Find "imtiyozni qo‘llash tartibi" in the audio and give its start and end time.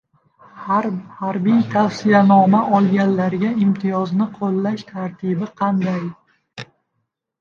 3.67-5.51